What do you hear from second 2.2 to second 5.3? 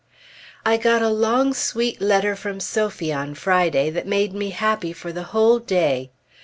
from Sophie on Friday that made me happy for the